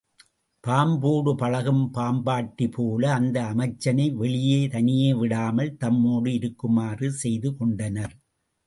[0.63, 8.15] பாம்போடு பழகும் பாம்பாட்டி போல அந்த அமைச்சனை வெளியே தனியே விடாமல் தம்மோடு இருக்குமாறு செய்து கொண்டனர்.